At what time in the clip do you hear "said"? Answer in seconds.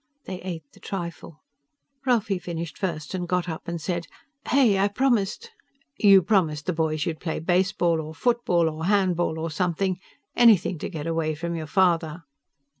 3.79-4.07